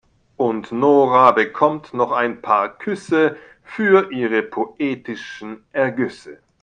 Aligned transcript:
Und 0.35 0.71
Nora 0.71 1.29
bekommt 1.29 1.93
noch 1.93 2.11
ein 2.11 2.41
paar 2.41 2.75
Küsse 2.75 3.37
für 3.61 4.11
ihre 4.11 4.41
poetischen 4.41 5.63
Ergüsse. 5.73 6.39